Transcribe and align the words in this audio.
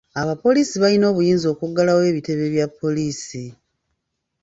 Abapoliisi 0.21 0.75
balina 0.83 1.05
obuyinza 1.11 1.45
okuggalawo 1.53 2.01
ebitebe 2.11 2.45
bya 2.53 2.67
poliisi. 2.79 3.43